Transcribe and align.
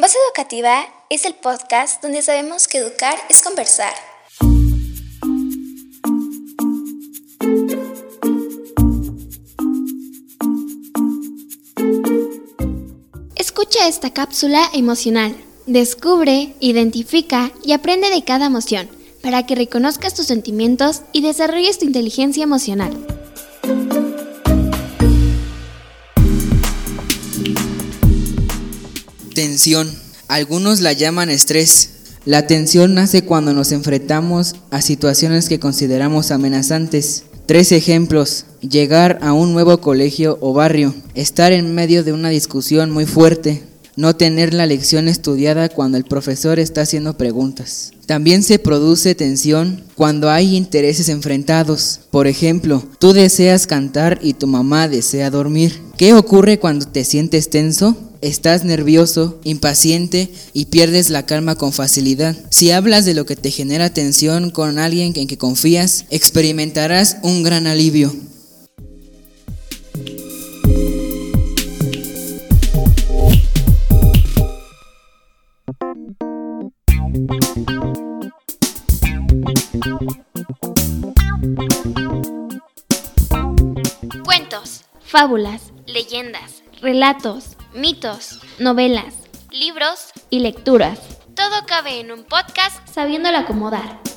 Voz 0.00 0.14
Educativa 0.28 0.86
es 1.10 1.24
el 1.24 1.34
podcast 1.34 2.00
donde 2.00 2.22
sabemos 2.22 2.68
que 2.68 2.78
educar 2.78 3.18
es 3.28 3.42
conversar. 3.42 3.92
Escucha 13.34 13.88
esta 13.88 14.12
cápsula 14.12 14.70
emocional. 14.72 15.34
Descubre, 15.66 16.54
identifica 16.60 17.50
y 17.64 17.72
aprende 17.72 18.08
de 18.10 18.22
cada 18.22 18.46
emoción 18.46 18.88
para 19.20 19.46
que 19.46 19.56
reconozcas 19.56 20.14
tus 20.14 20.26
sentimientos 20.26 21.02
y 21.12 21.22
desarrolles 21.22 21.80
tu 21.80 21.86
inteligencia 21.86 22.44
emocional. 22.44 23.17
Algunos 30.28 30.80
la 30.80 30.92
llaman 30.92 31.30
estrés. 31.30 31.88
La 32.24 32.46
tensión 32.46 32.94
nace 32.94 33.22
cuando 33.22 33.52
nos 33.52 33.72
enfrentamos 33.72 34.54
a 34.70 34.80
situaciones 34.80 35.48
que 35.48 35.58
consideramos 35.58 36.30
amenazantes. 36.30 37.24
Tres 37.46 37.72
ejemplos. 37.72 38.44
Llegar 38.60 39.18
a 39.20 39.32
un 39.32 39.52
nuevo 39.52 39.80
colegio 39.80 40.38
o 40.40 40.52
barrio. 40.52 40.94
Estar 41.14 41.50
en 41.50 41.74
medio 41.74 42.04
de 42.04 42.12
una 42.12 42.28
discusión 42.28 42.92
muy 42.92 43.04
fuerte. 43.04 43.64
No 43.96 44.14
tener 44.14 44.54
la 44.54 44.64
lección 44.64 45.08
estudiada 45.08 45.68
cuando 45.68 45.96
el 45.96 46.04
profesor 46.04 46.60
está 46.60 46.82
haciendo 46.82 47.16
preguntas. 47.16 47.90
También 48.06 48.44
se 48.44 48.60
produce 48.60 49.16
tensión 49.16 49.82
cuando 49.96 50.30
hay 50.30 50.56
intereses 50.56 51.08
enfrentados. 51.08 51.98
Por 52.12 52.28
ejemplo, 52.28 52.86
tú 53.00 53.12
deseas 53.12 53.66
cantar 53.66 54.20
y 54.22 54.34
tu 54.34 54.46
mamá 54.46 54.86
desea 54.86 55.30
dormir. 55.30 55.82
¿Qué 55.96 56.14
ocurre 56.14 56.60
cuando 56.60 56.86
te 56.86 57.02
sientes 57.02 57.50
tenso? 57.50 57.96
Estás 58.22 58.64
nervioso, 58.64 59.40
impaciente 59.44 60.30
y 60.52 60.66
pierdes 60.66 61.10
la 61.10 61.26
calma 61.26 61.56
con 61.56 61.72
facilidad. 61.72 62.36
Si 62.50 62.70
hablas 62.70 63.04
de 63.04 63.14
lo 63.14 63.26
que 63.26 63.36
te 63.36 63.50
genera 63.50 63.90
tensión 63.90 64.50
con 64.50 64.78
alguien 64.78 65.12
en 65.16 65.26
que 65.26 65.38
confías, 65.38 66.04
experimentarás 66.10 67.18
un 67.22 67.42
gran 67.42 67.66
alivio. 67.66 68.12
Cuentos, 84.24 84.82
fábulas, 85.00 85.72
leyendas, 85.86 86.62
relatos 86.80 87.56
mitos, 87.74 88.40
novelas, 88.58 89.14
libros 89.50 90.12
y 90.30 90.40
lecturas. 90.40 90.98
Todo 91.34 91.66
cabe 91.66 92.00
en 92.00 92.12
un 92.12 92.24
podcast 92.24 92.86
sabiéndolo 92.88 93.38
acomodar. 93.38 94.07